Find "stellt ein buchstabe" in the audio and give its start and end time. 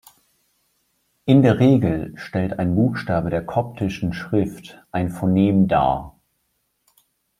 2.17-3.29